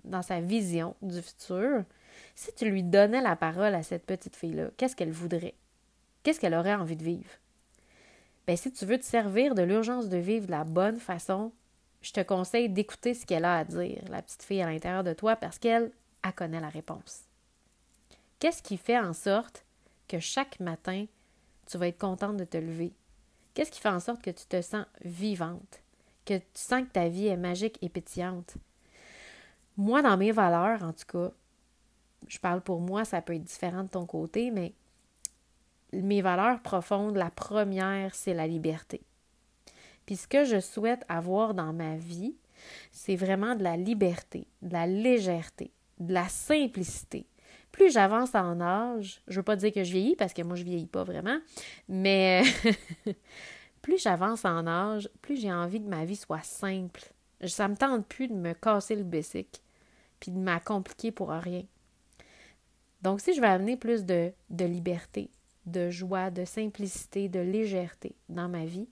dans 0.05 0.23
sa 0.23 0.41
vision 0.41 0.97
du 1.03 1.23
futur, 1.23 1.85
si 2.35 2.53
tu 2.55 2.69
lui 2.69 2.82
donnais 2.82 3.23
la 3.23 3.37
parole 3.37 3.75
à 3.75 3.82
cette 3.82 4.06
petite 4.06 4.37
fille-là, 4.37 4.71
qu'est-ce 4.76 4.97
qu'elle 4.97 5.12
voudrait? 5.12 5.55
Qu'est-ce 6.23 6.41
qu'elle 6.41 6.55
aurait 6.55 6.75
envie 6.75 6.97
de 6.97 7.05
vivre? 7.05 7.31
Bien, 8.47 8.56
si 8.56 8.73
tu 8.73 8.85
veux 8.85 8.99
te 8.99 9.05
servir 9.05 9.55
de 9.55 9.62
l'urgence 9.62 10.09
de 10.09 10.19
vivre 10.19 10.47
de 10.47 10.50
la 10.50 10.65
bonne 10.65 10.99
façon, 10.99 11.53
je 12.04 12.12
te 12.12 12.20
conseille 12.20 12.68
d'écouter 12.68 13.14
ce 13.14 13.24
qu'elle 13.24 13.46
a 13.46 13.56
à 13.56 13.64
dire, 13.64 14.04
la 14.10 14.20
petite 14.20 14.42
fille 14.42 14.60
à 14.60 14.70
l'intérieur 14.70 15.04
de 15.04 15.14
toi, 15.14 15.36
parce 15.36 15.58
qu'elle, 15.58 15.90
elle 16.22 16.32
connaît 16.34 16.60
la 16.60 16.68
réponse. 16.68 17.22
Qu'est-ce 18.38 18.62
qui 18.62 18.76
fait 18.76 18.98
en 18.98 19.14
sorte 19.14 19.64
que 20.06 20.18
chaque 20.18 20.60
matin, 20.60 21.06
tu 21.66 21.78
vas 21.78 21.88
être 21.88 21.98
contente 21.98 22.36
de 22.36 22.44
te 22.44 22.58
lever? 22.58 22.92
Qu'est-ce 23.54 23.70
qui 23.70 23.80
fait 23.80 23.88
en 23.88 24.00
sorte 24.00 24.20
que 24.20 24.30
tu 24.30 24.44
te 24.44 24.60
sens 24.60 24.84
vivante? 25.02 25.80
Que 26.26 26.36
tu 26.36 26.44
sens 26.52 26.82
que 26.82 26.92
ta 26.92 27.08
vie 27.08 27.28
est 27.28 27.38
magique 27.38 27.78
et 27.80 27.88
pétillante? 27.88 28.56
Moi, 29.78 30.02
dans 30.02 30.18
mes 30.18 30.30
valeurs, 30.30 30.82
en 30.82 30.92
tout 30.92 31.06
cas, 31.08 31.32
je 32.28 32.38
parle 32.38 32.60
pour 32.60 32.80
moi, 32.80 33.06
ça 33.06 33.22
peut 33.22 33.34
être 33.34 33.44
différent 33.44 33.84
de 33.84 33.88
ton 33.88 34.04
côté, 34.04 34.50
mais 34.50 34.74
mes 35.94 36.20
valeurs 36.20 36.60
profondes, 36.60 37.16
la 37.16 37.30
première, 37.30 38.14
c'est 38.14 38.34
la 38.34 38.46
liberté. 38.46 39.00
Puis 40.06 40.16
ce 40.16 40.28
que 40.28 40.44
je 40.44 40.60
souhaite 40.60 41.04
avoir 41.08 41.54
dans 41.54 41.72
ma 41.72 41.96
vie, 41.96 42.34
c'est 42.90 43.16
vraiment 43.16 43.54
de 43.54 43.62
la 43.62 43.76
liberté, 43.76 44.46
de 44.62 44.72
la 44.72 44.86
légèreté, 44.86 45.72
de 45.98 46.12
la 46.12 46.28
simplicité. 46.28 47.26
Plus 47.72 47.92
j'avance 47.92 48.34
en 48.34 48.60
âge, 48.60 49.20
je 49.26 49.36
veux 49.36 49.42
pas 49.42 49.56
dire 49.56 49.72
que 49.72 49.82
je 49.82 49.92
vieillis 49.92 50.16
parce 50.16 50.32
que 50.32 50.42
moi 50.42 50.56
je 50.56 50.64
vieillis 50.64 50.86
pas 50.86 51.04
vraiment, 51.04 51.38
mais 51.88 52.42
plus 53.82 54.00
j'avance 54.00 54.44
en 54.44 54.66
âge, 54.66 55.08
plus 55.22 55.40
j'ai 55.40 55.52
envie 55.52 55.82
que 55.82 55.88
ma 55.88 56.04
vie 56.04 56.16
soit 56.16 56.44
simple. 56.44 57.02
Ça 57.46 57.68
me 57.68 57.76
tente 57.76 58.06
plus 58.06 58.28
de 58.28 58.34
me 58.34 58.54
casser 58.54 58.94
le 58.94 59.02
bessic 59.02 59.60
puis 60.20 60.30
de 60.30 60.38
m'accompliquer 60.38 61.10
pour 61.10 61.30
rien. 61.30 61.64
Donc, 63.02 63.20
si 63.20 63.34
je 63.34 63.40
veux 63.40 63.46
amener 63.46 63.76
plus 63.76 64.04
de, 64.06 64.32
de 64.49 64.64
liberté, 64.64 65.30
de 65.66 65.90
joie, 65.90 66.30
de 66.30 66.46
simplicité, 66.46 67.28
de 67.28 67.40
légèreté 67.40 68.14
dans 68.30 68.49
ma 68.49 68.64
vie, 68.64 68.88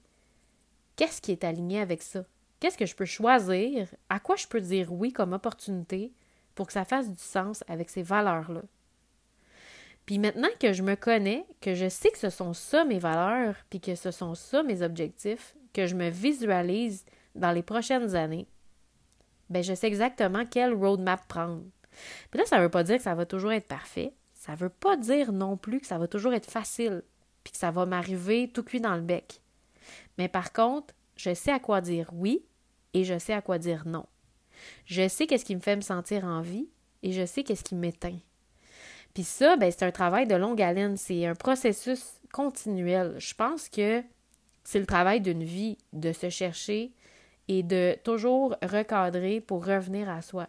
qu'est-ce 1.02 1.21
qui 1.21 1.32
est 1.32 1.42
aligné 1.42 1.80
avec 1.80 2.00
ça? 2.00 2.23
Qu'est-ce 2.61 2.78
que 2.78 2.87
je 2.87 2.94
peux 2.94 3.06
choisir? 3.06 3.88
À 4.09 4.21
quoi 4.21 4.37
je 4.37 4.47
peux 4.47 4.61
dire 4.61 4.92
oui 4.92 5.12
comme 5.12 5.32
opportunité 5.32 6.12
pour 6.54 6.68
que 6.68 6.73
ça 6.73 6.85
fasse 6.85 7.11
du 7.11 7.18
sens 7.18 7.64
avec 7.66 7.90
ces 7.90 8.04
valeurs-là? 8.04 8.62
Puis 10.06 10.21
maintenant 10.21 10.47
que 10.61 10.73
je 10.73 10.85
me 10.85 10.94
connais, 10.94 11.44
que 11.61 11.75
je 11.75 11.88
sais 11.88 12.12
que 12.12 12.18
ce 12.18 12.30
sont 12.30 12.52
ça 12.52 12.85
mes 12.85 13.00
valeurs, 13.00 13.56
puis 13.68 13.80
que 13.80 13.97
ce 13.97 14.12
sont 14.12 14.37
ça 14.37 14.62
mes 14.62 14.82
objectifs, 14.82 15.56
que 15.73 15.88
je 15.88 15.97
me 15.97 16.09
visualise 16.09 17.04
dans 17.35 17.50
les 17.50 17.64
prochaines 17.64 18.14
années, 18.14 18.47
ben 19.50 19.64
je 19.64 19.75
sais 19.75 19.88
exactement 19.88 20.47
quelle 20.47 20.73
roadmap 20.73 21.26
prendre. 21.26 21.64
Puis 22.30 22.38
là, 22.38 22.47
ça 22.47 22.59
ne 22.59 22.62
veut 22.62 22.71
pas 22.71 22.85
dire 22.85 22.99
que 22.99 23.02
ça 23.02 23.16
va 23.16 23.26
toujours 23.26 23.50
être 23.50 23.66
parfait. 23.66 24.14
Ça 24.35 24.52
ne 24.52 24.59
veut 24.59 24.68
pas 24.68 24.97
dire 24.97 25.32
non 25.32 25.56
plus 25.56 25.80
que 25.80 25.87
ça 25.88 25.99
va 25.99 26.06
toujours 26.06 26.32
être 26.32 26.49
facile, 26.49 27.02
puis 27.42 27.50
que 27.50 27.59
ça 27.59 27.73
va 27.73 27.87
m'arriver 27.87 28.52
tout 28.54 28.62
cuit 28.62 28.80
dans 28.80 28.94
le 28.94 29.02
bec. 29.02 29.42
Mais 30.19 30.28
par 30.28 30.52
contre, 30.52 30.95
je 31.16 31.35
sais 31.35 31.52
à 31.52 31.59
quoi 31.59 31.81
dire 31.81 32.11
oui 32.12 32.45
et 32.95 33.04
je 33.04 33.19
sais 33.19 33.33
à 33.33 33.42
quoi 33.42 33.59
dire 33.59 33.87
non. 33.87 34.07
Je 34.85 35.09
sais 35.09 35.26
qu'est-ce 35.26 35.45
qui 35.45 35.57
me 35.57 35.61
fait 35.61 35.76
me 35.76 35.81
sentir 35.81 36.25
en 36.25 36.40
vie 36.40 36.69
et 37.02 37.12
je 37.12 37.26
sais 37.26 37.42
qu'est-ce 37.42 37.64
qui 37.64 37.75
m'éteint. 37.75 38.19
Puis 39.14 39.25
ça, 39.25 39.57
ben, 39.57 39.71
c'est 39.71 39.85
un 39.85 39.90
travail 39.90 40.26
de 40.26 40.35
longue 40.35 40.62
haleine, 40.62 40.97
c'est 40.97 41.26
un 41.26 41.35
processus 41.35 42.21
continuel. 42.33 43.16
Je 43.19 43.35
pense 43.35 43.69
que 43.69 44.02
c'est 44.64 44.78
le 44.81 44.87
travail 44.87 45.21
d'une 45.21 45.45
vie 45.45 45.76
de 45.92 46.12
se 46.12 46.31
chercher 46.31 46.92
et 47.49 47.62
de 47.62 47.97
toujours 48.04 48.57
recadrer 48.62 49.40
pour 49.40 49.66
revenir 49.66 50.09
à 50.09 50.23
soi. 50.23 50.47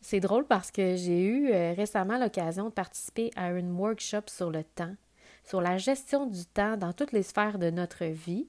C'est 0.00 0.20
drôle 0.20 0.46
parce 0.46 0.70
que 0.70 0.96
j'ai 0.96 1.24
eu 1.24 1.50
euh, 1.52 1.72
récemment 1.72 2.18
l'occasion 2.18 2.66
de 2.66 2.70
participer 2.70 3.30
à 3.34 3.50
une 3.50 3.72
workshop 3.72 4.22
sur 4.26 4.50
le 4.50 4.62
temps, 4.62 4.94
sur 5.46 5.60
la 5.60 5.78
gestion 5.78 6.26
du 6.26 6.44
temps 6.44 6.76
dans 6.76 6.92
toutes 6.92 7.12
les 7.12 7.22
sphères 7.22 7.58
de 7.58 7.70
notre 7.70 8.04
vie. 8.04 8.48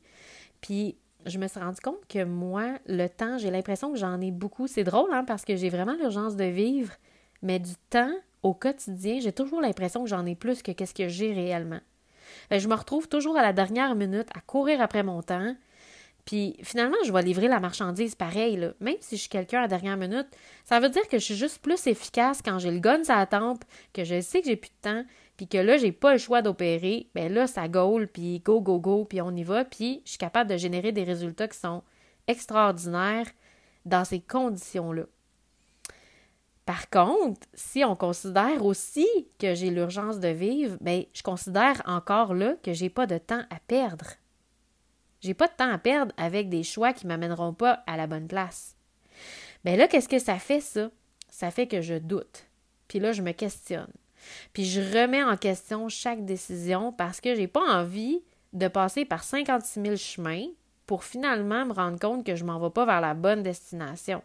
Puis 0.61 0.97
je 1.25 1.37
me 1.37 1.47
suis 1.47 1.59
rendu 1.59 1.79
compte 1.81 2.05
que 2.09 2.23
moi, 2.23 2.77
le 2.87 3.07
temps, 3.07 3.37
j'ai 3.37 3.51
l'impression 3.51 3.91
que 3.91 3.97
j'en 3.97 4.19
ai 4.21 4.31
beaucoup. 4.31 4.67
C'est 4.67 4.83
drôle, 4.83 5.13
hein, 5.13 5.23
parce 5.25 5.45
que 5.45 5.55
j'ai 5.55 5.69
vraiment 5.69 5.95
l'urgence 5.95 6.35
de 6.35 6.45
vivre, 6.45 6.93
mais 7.41 7.59
du 7.59 7.73
temps 7.89 8.13
au 8.43 8.53
quotidien, 8.53 9.19
j'ai 9.19 9.33
toujours 9.33 9.61
l'impression 9.61 10.03
que 10.03 10.09
j'en 10.09 10.25
ai 10.25 10.35
plus 10.35 10.61
que 10.61 10.71
qu'est-ce 10.71 10.93
que 10.93 11.07
j'ai 11.07 11.33
réellement. 11.33 11.79
je 12.51 12.67
me 12.67 12.75
retrouve 12.75 13.07
toujours 13.07 13.37
à 13.37 13.41
la 13.41 13.53
dernière 13.53 13.95
minute 13.95 14.27
à 14.35 14.41
courir 14.41 14.81
après 14.81 15.03
mon 15.03 15.21
temps, 15.21 15.55
Puis 16.25 16.57
finalement, 16.61 16.97
je 17.05 17.11
vais 17.11 17.21
livrer 17.21 17.47
la 17.47 17.59
marchandise 17.59 18.15
pareil, 18.15 18.57
là. 18.57 18.73
même 18.79 18.97
si 18.99 19.15
je 19.15 19.21
suis 19.21 19.29
quelqu'un 19.29 19.63
à 19.63 19.67
dernière 19.67 19.97
minute. 19.97 20.27
Ça 20.65 20.79
veut 20.79 20.89
dire 20.89 21.07
que 21.07 21.19
je 21.19 21.23
suis 21.23 21.35
juste 21.35 21.59
plus 21.61 21.87
efficace 21.87 22.41
quand 22.43 22.59
j'ai 22.59 22.71
le 22.71 22.79
gun 22.79 23.03
sur 23.03 23.15
la 23.15 23.25
tempe, 23.25 23.63
que 23.93 24.03
je 24.03 24.21
sais 24.21 24.41
que 24.41 24.47
j'ai 24.47 24.57
plus 24.57 24.69
de 24.69 24.81
temps, 24.81 25.05
puis 25.37 25.47
que 25.47 25.57
là, 25.59 25.77
j'ai 25.77 25.91
pas 25.91 26.13
le 26.13 26.17
choix 26.17 26.41
d'opérer. 26.41 27.09
Ben 27.13 27.31
là, 27.31 27.45
ça 27.47 27.67
gaule, 27.67 28.07
puis 28.07 28.39
go, 28.39 28.59
go, 28.59 28.79
go, 28.79 29.05
puis 29.05 29.21
on 29.21 29.35
y 29.35 29.43
va, 29.43 29.63
puis 29.63 30.01
je 30.03 30.11
suis 30.11 30.17
capable 30.17 30.49
de 30.49 30.57
générer 30.57 30.91
des 30.91 31.03
résultats 31.03 31.47
qui 31.47 31.59
sont 31.59 31.83
extraordinaires 32.25 33.27
dans 33.85 34.03
ces 34.03 34.19
conditions-là. 34.19 35.03
Par 36.65 36.89
contre, 36.89 37.47
si 37.53 37.85
on 37.85 37.95
considère 37.95 38.65
aussi 38.65 39.07
que 39.39 39.55
j'ai 39.55 39.69
l'urgence 39.69 40.19
de 40.19 40.27
vivre, 40.27 40.75
ben 40.81 41.05
je 41.13 41.23
considère 41.23 41.81
encore 41.85 42.33
là 42.33 42.55
que 42.61 42.73
j'ai 42.73 42.89
pas 42.89 43.07
de 43.07 43.17
temps 43.17 43.43
à 43.49 43.59
perdre. 43.67 44.07
J'ai 45.21 45.33
pas 45.33 45.47
de 45.47 45.53
temps 45.53 45.71
à 45.71 45.77
perdre 45.77 46.13
avec 46.17 46.49
des 46.49 46.63
choix 46.63 46.91
qui 46.91 47.07
m'amèneront 47.07 47.53
pas 47.53 47.83
à 47.87 47.95
la 47.95 48.05
bonne 48.05 48.27
place. 48.27 48.75
Ben 49.63 49.77
là, 49.77 49.87
qu'est-ce 49.87 50.09
que 50.09 50.19
ça 50.19 50.39
fait, 50.39 50.59
ça? 50.59 50.91
Ça 51.29 51.51
fait 51.51 51.67
que 51.67 51.81
je 51.81 51.95
doute. 51.95 52.47
Puis 52.89 52.99
là, 52.99 53.13
je 53.13 53.21
me 53.21 53.31
questionne. 53.31 53.91
Puis 54.53 54.65
je 54.65 54.81
remets 54.81 55.23
en 55.23 55.37
question 55.37 55.89
chaque 55.89 56.25
décision 56.25 56.91
parce 56.91 57.21
que 57.21 57.35
j'ai 57.35 57.47
pas 57.47 57.61
envie 57.61 58.21
de 58.53 58.67
passer 58.67 59.05
par 59.05 59.23
56 59.23 59.81
000 59.81 59.95
chemins 59.95 60.47
pour 60.85 61.03
finalement 61.03 61.65
me 61.65 61.73
rendre 61.73 61.99
compte 61.99 62.25
que 62.25 62.35
je 62.35 62.45
m'en 62.45 62.59
vais 62.59 62.69
pas 62.69 62.85
vers 62.85 63.01
la 63.01 63.13
bonne 63.13 63.43
destination. 63.43 64.23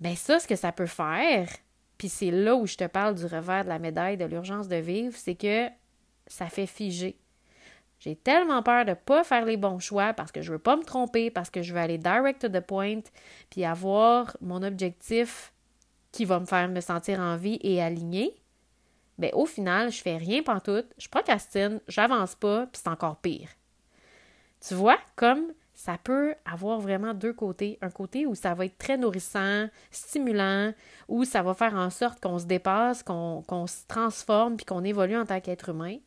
Ben 0.00 0.14
ça, 0.16 0.38
ce 0.38 0.46
que 0.46 0.56
ça 0.56 0.72
peut 0.72 0.86
faire, 0.86 1.48
puis 1.96 2.08
c'est 2.08 2.30
là 2.30 2.54
où 2.54 2.66
je 2.66 2.76
te 2.76 2.86
parle 2.86 3.14
du 3.14 3.24
revers 3.24 3.64
de 3.64 3.68
la 3.68 3.78
médaille 3.78 4.16
de 4.16 4.24
l'urgence 4.24 4.68
de 4.68 4.76
vivre, 4.76 5.16
c'est 5.16 5.34
que 5.34 5.68
ça 6.26 6.46
fait 6.46 6.66
figer. 6.66 7.18
J'ai 7.98 8.14
tellement 8.14 8.62
peur 8.62 8.84
de 8.84 8.90
ne 8.90 8.94
pas 8.94 9.24
faire 9.24 9.44
les 9.44 9.56
bons 9.56 9.80
choix 9.80 10.12
parce 10.12 10.30
que 10.30 10.40
je 10.40 10.50
ne 10.50 10.56
veux 10.56 10.62
pas 10.62 10.76
me 10.76 10.84
tromper, 10.84 11.30
parce 11.30 11.50
que 11.50 11.62
je 11.62 11.74
veux 11.74 11.80
aller 11.80 11.98
direct 11.98 12.40
to 12.40 12.48
the 12.48 12.60
point, 12.60 13.00
puis 13.50 13.64
avoir 13.64 14.36
mon 14.40 14.62
objectif 14.62 15.52
qui 16.12 16.24
va 16.24 16.40
me 16.40 16.46
faire 16.46 16.68
me 16.68 16.80
sentir 16.80 17.20
en 17.20 17.36
vie 17.36 17.58
et 17.62 17.82
aligné. 17.82 18.34
Bien, 19.18 19.30
au 19.32 19.46
final, 19.46 19.90
je 19.90 20.00
fais 20.00 20.16
rien 20.16 20.42
tout, 20.42 20.84
je 20.96 21.08
procrastine, 21.08 21.80
j'avance 21.88 22.34
pas, 22.34 22.66
puis 22.66 22.80
c'est 22.82 22.90
encore 22.90 23.16
pire. 23.16 23.48
Tu 24.66 24.74
vois, 24.74 24.98
comme 25.16 25.52
ça 25.74 25.96
peut 26.02 26.34
avoir 26.44 26.80
vraiment 26.80 27.14
deux 27.14 27.32
côtés. 27.32 27.78
Un 27.82 27.90
côté 27.90 28.26
où 28.26 28.34
ça 28.34 28.52
va 28.52 28.64
être 28.64 28.78
très 28.78 28.96
nourrissant, 28.96 29.68
stimulant, 29.92 30.72
où 31.06 31.24
ça 31.24 31.42
va 31.42 31.54
faire 31.54 31.74
en 31.74 31.90
sorte 31.90 32.20
qu'on 32.20 32.40
se 32.40 32.46
dépasse, 32.46 33.04
qu'on 33.04 33.66
se 33.68 33.86
transforme, 33.86 34.56
puis 34.56 34.66
qu'on 34.66 34.82
évolue 34.82 35.16
en 35.16 35.24
tant 35.24 35.40
qu'être 35.40 35.68
humain. 35.68 35.98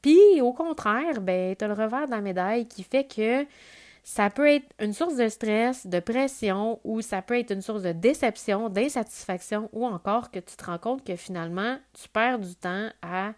Puis, 0.00 0.40
au 0.40 0.54
contraire, 0.54 1.20
ben, 1.20 1.54
tu 1.54 1.64
as 1.64 1.68
le 1.68 1.74
revers 1.74 2.06
de 2.06 2.10
la 2.10 2.22
médaille 2.22 2.66
qui 2.66 2.82
fait 2.82 3.04
que 3.04 3.46
ça 4.06 4.28
peut 4.28 4.46
être 4.46 4.66
une 4.78 4.92
source 4.92 5.16
de 5.16 5.28
stress, 5.28 5.86
de 5.86 5.98
pression, 5.98 6.78
ou 6.84 7.00
ça 7.00 7.22
peut 7.22 7.38
être 7.38 7.52
une 7.52 7.62
source 7.62 7.82
de 7.82 7.92
déception, 7.92 8.68
d'insatisfaction, 8.68 9.70
ou 9.72 9.86
encore 9.86 10.30
que 10.30 10.38
tu 10.38 10.56
te 10.56 10.64
rends 10.64 10.78
compte 10.78 11.04
que 11.04 11.16
finalement, 11.16 11.78
tu 11.94 12.10
perds 12.10 12.38
du 12.38 12.54
temps 12.54 12.90
à 13.00 13.32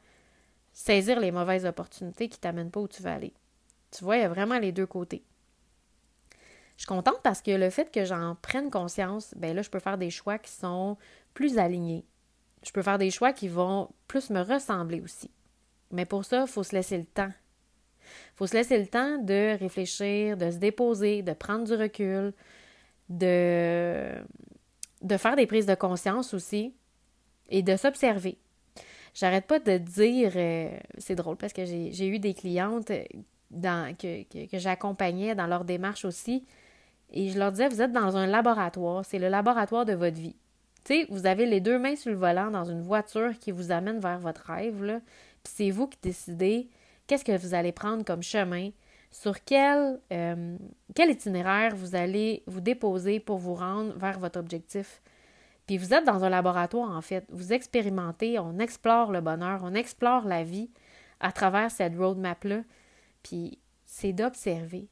saisir 0.72 1.20
les 1.20 1.30
mauvaises 1.30 1.64
opportunités 1.64 2.28
qui 2.28 2.38
ne 2.38 2.40
t'amènent 2.40 2.72
pas 2.72 2.80
où 2.80 2.88
tu 2.88 3.00
veux 3.00 3.10
aller. 3.10 3.32
Tu 3.92 4.02
vois, 4.02 4.16
il 4.16 4.22
y 4.22 4.24
a 4.24 4.28
vraiment 4.28 4.58
les 4.58 4.72
deux 4.72 4.86
côtés. 4.86 5.24
Je 6.76 6.82
suis 6.82 6.88
contente 6.88 7.22
parce 7.22 7.42
que 7.42 7.52
le 7.52 7.70
fait 7.70 7.92
que 7.92 8.04
j'en 8.04 8.34
prenne 8.42 8.68
conscience, 8.68 9.34
ben 9.36 9.54
là, 9.54 9.62
je 9.62 9.70
peux 9.70 9.78
faire 9.78 9.96
des 9.96 10.10
choix 10.10 10.36
qui 10.36 10.50
sont 10.50 10.98
plus 11.32 11.58
alignés. 11.58 12.04
Je 12.64 12.72
peux 12.72 12.82
faire 12.82 12.98
des 12.98 13.12
choix 13.12 13.32
qui 13.32 13.46
vont 13.46 13.88
plus 14.08 14.30
me 14.30 14.40
ressembler 14.40 15.00
aussi. 15.00 15.30
Mais 15.92 16.06
pour 16.06 16.24
ça, 16.24 16.42
il 16.42 16.48
faut 16.48 16.64
se 16.64 16.74
laisser 16.74 16.98
le 16.98 17.06
temps. 17.06 17.30
Il 18.34 18.36
faut 18.36 18.46
se 18.46 18.54
laisser 18.54 18.78
le 18.78 18.86
temps 18.86 19.18
de 19.18 19.58
réfléchir, 19.58 20.36
de 20.36 20.50
se 20.50 20.56
déposer, 20.56 21.22
de 21.22 21.32
prendre 21.32 21.64
du 21.64 21.74
recul, 21.74 22.32
de, 23.08 24.12
de 25.02 25.16
faire 25.16 25.36
des 25.36 25.46
prises 25.46 25.66
de 25.66 25.74
conscience 25.74 26.34
aussi 26.34 26.74
et 27.48 27.62
de 27.62 27.76
s'observer. 27.76 28.38
J'arrête 29.14 29.46
pas 29.46 29.58
de 29.58 29.78
dire, 29.78 30.32
euh, 30.36 30.78
c'est 30.98 31.14
drôle 31.14 31.36
parce 31.36 31.52
que 31.52 31.64
j'ai 31.64 32.06
eu 32.06 32.18
des 32.18 32.34
clientes 32.34 32.92
dans, 33.50 33.96
que, 33.96 34.24
que, 34.46 34.58
j'accompagnais 34.58 35.34
dans 35.34 35.46
leur 35.46 35.64
démarche 35.64 36.04
aussi, 36.04 36.44
et 37.10 37.30
je 37.30 37.38
leur 37.38 37.52
disais, 37.52 37.68
vous 37.68 37.80
êtes 37.80 37.92
dans 37.92 38.16
un 38.16 38.26
laboratoire, 38.26 39.04
c'est 39.04 39.18
le 39.18 39.28
laboratoire 39.28 39.86
de 39.86 39.94
votre 39.94 40.16
vie. 40.16 40.36
Tu 40.84 41.06
vous 41.08 41.26
avez 41.26 41.46
les 41.46 41.60
deux 41.60 41.78
mains 41.78 41.96
sur 41.96 42.10
le 42.10 42.16
volant 42.16 42.50
dans 42.50 42.64
une 42.64 42.82
voiture 42.82 43.38
qui 43.38 43.52
vous 43.52 43.72
amène 43.72 44.00
vers 44.00 44.18
votre 44.18 44.52
rêve, 44.52 44.84
là, 44.84 45.00
c'est 45.44 45.70
vous 45.70 45.86
qui 45.86 45.98
décidez 46.02 46.68
qu'est-ce 47.06 47.24
que 47.24 47.36
vous 47.36 47.54
allez 47.54 47.72
prendre 47.72 48.04
comme 48.04 48.22
chemin, 48.22 48.70
sur 49.10 49.42
quel, 49.44 50.00
euh, 50.12 50.56
quel 50.94 51.10
itinéraire 51.10 51.74
vous 51.74 51.94
allez 51.94 52.42
vous 52.46 52.60
déposer 52.60 53.20
pour 53.20 53.38
vous 53.38 53.54
rendre 53.54 53.96
vers 53.96 54.18
votre 54.18 54.38
objectif? 54.38 55.02
Puis 55.66 55.78
vous 55.78 55.94
êtes 55.94 56.04
dans 56.04 56.22
un 56.22 56.28
laboratoire, 56.28 56.90
en 56.90 57.00
fait. 57.00 57.24
Vous 57.30 57.52
expérimentez, 57.52 58.38
on 58.38 58.58
explore 58.58 59.10
le 59.10 59.20
bonheur, 59.20 59.60
on 59.64 59.74
explore 59.74 60.24
la 60.26 60.44
vie 60.44 60.70
à 61.20 61.32
travers 61.32 61.70
cette 61.70 61.96
roadmap-là. 61.96 62.62
Puis 63.22 63.58
c'est 63.84 64.12
d'observer 64.12 64.88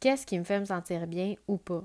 qu'est-ce 0.00 0.26
qui 0.26 0.38
me 0.38 0.44
fait 0.44 0.60
me 0.60 0.64
sentir 0.66 1.06
bien 1.06 1.34
ou 1.46 1.56
pas. 1.56 1.84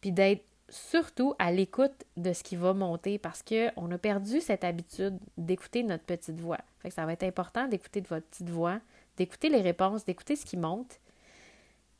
Puis 0.00 0.12
d'être 0.12 0.44
surtout 0.72 1.34
à 1.38 1.52
l'écoute 1.52 2.04
de 2.16 2.32
ce 2.32 2.42
qui 2.42 2.56
va 2.56 2.72
monter 2.72 3.18
parce 3.18 3.42
qu'on 3.42 3.90
a 3.90 3.98
perdu 3.98 4.40
cette 4.40 4.64
habitude 4.64 5.18
d'écouter 5.36 5.82
notre 5.82 6.04
petite 6.04 6.40
voix. 6.40 6.58
Fait 6.80 6.88
que 6.88 6.94
ça 6.94 7.04
va 7.04 7.12
être 7.12 7.22
important 7.22 7.68
d'écouter 7.68 8.00
votre 8.00 8.26
petite 8.26 8.48
voix, 8.48 8.80
d'écouter 9.16 9.50
les 9.50 9.60
réponses, 9.60 10.04
d'écouter 10.04 10.34
ce 10.34 10.46
qui 10.46 10.56
monte 10.56 10.98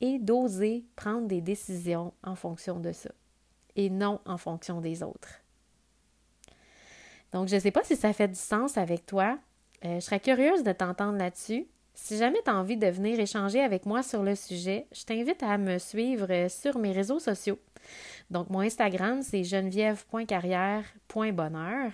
et 0.01 0.19
d'oser 0.19 0.85
prendre 0.97 1.29
des 1.29 1.43
décisions 1.43 2.15
en 2.25 2.35
fonction 2.35 2.81
de 2.81 2.93
ça 2.93 3.11
et 3.77 3.91
non 3.91 4.21
en 4.25 4.39
fonction 4.39 4.81
des 4.81 5.03
autres. 5.03 5.41
Donc, 7.33 7.49
je 7.49 7.55
ne 7.55 7.61
sais 7.61 7.71
pas 7.71 7.85
si 7.85 7.97
ça 7.97 8.13
fait 8.13 8.29
du 8.29 8.35
sens 8.35 8.77
avec 8.77 9.07
toi. 9.07 9.39
Euh, 9.85 9.97
je 9.97 10.01
serais 10.01 10.21
curieuse 10.21 10.63
de 10.63 10.73
t'entendre 10.73 11.19
là-dessus. 11.19 11.67
Si 11.95 12.17
jamais 12.17 12.41
tu 12.45 12.51
as 12.51 12.57
envie 12.57 12.77
de 12.77 12.87
venir 12.87 13.19
échanger 13.21 13.61
avec 13.61 13.87
moi 13.87 14.03
sur 14.03 14.23
le 14.23 14.35
sujet, 14.35 14.87
je 14.93 15.05
t'invite 15.05 15.43
à 15.43 15.59
me 15.59 15.79
suivre 15.79 16.49
sur 16.49 16.79
mes 16.79 16.93
réseaux 16.93 17.19
sociaux. 17.19 17.59
Donc, 18.31 18.51
mon 18.51 18.61
Instagram, 18.61 19.23
c'est 19.23 19.45
geneviève.carrière.bonheur 19.45 21.93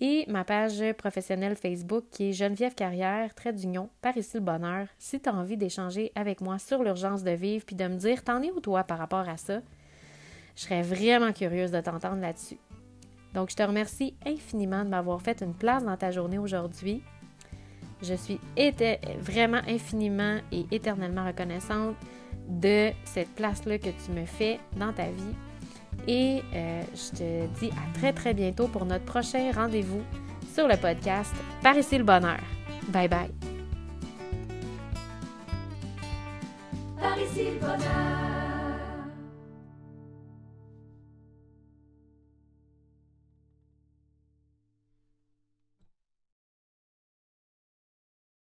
et 0.00 0.24
ma 0.28 0.44
page 0.44 0.82
professionnelle 0.96 1.56
Facebook 1.56 2.04
qui 2.10 2.30
est 2.30 2.32
Geneviève 2.32 2.74
Carrière, 2.74 3.34
trait 3.34 3.52
d'union, 3.52 3.90
par 4.00 4.16
ici 4.16 4.36
le 4.36 4.44
bonheur. 4.44 4.86
Si 4.98 5.20
tu 5.20 5.28
as 5.28 5.34
envie 5.34 5.56
d'échanger 5.56 6.12
avec 6.14 6.40
moi 6.40 6.58
sur 6.58 6.82
l'urgence 6.82 7.24
de 7.24 7.32
vivre 7.32 7.64
puis 7.66 7.76
de 7.76 7.86
me 7.86 7.96
dire 7.96 8.22
t'en 8.22 8.42
es 8.42 8.52
où 8.52 8.60
toi 8.60 8.84
par 8.84 8.98
rapport 8.98 9.28
à 9.28 9.36
ça, 9.36 9.60
je 10.56 10.62
serais 10.62 10.82
vraiment 10.82 11.32
curieuse 11.32 11.70
de 11.70 11.80
t'entendre 11.80 12.20
là-dessus. 12.20 12.58
Donc, 13.34 13.50
je 13.50 13.56
te 13.56 13.62
remercie 13.62 14.14
infiniment 14.24 14.84
de 14.84 14.90
m'avoir 14.90 15.20
fait 15.20 15.42
une 15.42 15.54
place 15.54 15.84
dans 15.84 15.96
ta 15.96 16.10
journée 16.10 16.38
aujourd'hui. 16.38 17.02
Je 18.02 18.14
suis 18.14 18.40
vraiment 19.20 19.60
infiniment 19.66 20.38
et 20.52 20.66
éternellement 20.70 21.26
reconnaissante 21.26 21.96
de 22.48 22.90
cette 23.04 23.34
place-là 23.34 23.78
que 23.78 23.90
tu 23.90 24.12
me 24.12 24.24
fais 24.24 24.58
dans 24.76 24.92
ta 24.92 25.06
vie. 25.06 25.34
Et 26.06 26.42
euh, 26.54 26.82
je 26.94 27.16
te 27.18 27.60
dis 27.60 27.70
à 27.70 27.98
très 27.98 28.12
très 28.12 28.34
bientôt 28.34 28.68
pour 28.68 28.84
notre 28.86 29.04
prochain 29.04 29.50
rendez-vous 29.52 30.02
sur 30.54 30.68
le 30.68 30.76
podcast 30.76 31.34
Par 31.62 31.76
ici 31.76 31.98
le 31.98 32.04
bonheur. 32.04 32.38
Bye 32.88 33.08
bye. 33.08 33.30
Par 37.00 37.18
ici 37.18 37.50
le 37.52 37.60
bonheur. 37.60 38.37